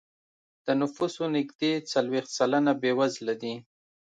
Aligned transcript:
د 0.65 0.67
نفوسو 0.79 1.23
نږدې 1.35 1.71
څلوېښت 1.91 2.31
سلنه 2.37 2.71
بېوزله 2.81 3.33
دی. 3.41 3.55